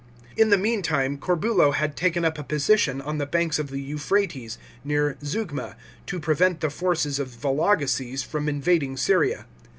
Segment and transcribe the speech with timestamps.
[0.35, 4.57] In the meantime, Corbulo had taken up a position on the banks of the Euphrates,
[4.83, 5.75] near Zeugma,
[6.07, 9.45] to prevent the forces of Vologeses from invading Syria.